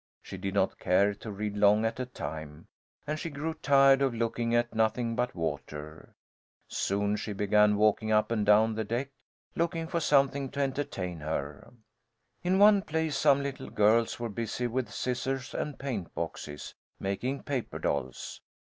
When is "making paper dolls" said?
16.99-18.41